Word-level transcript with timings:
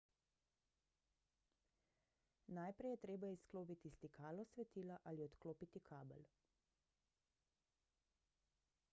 najprej 2.59 2.95
je 2.95 2.99
treba 3.03 3.29
izklopiti 3.35 3.91
stikalo 3.97 4.45
svetila 4.53 4.97
ali 5.11 5.23
odklopiti 5.25 5.83
kabel 5.91 6.25